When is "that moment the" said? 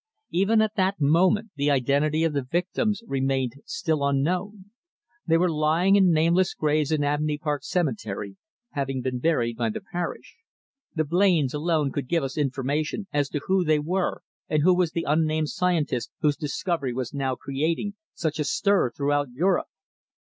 0.77-1.69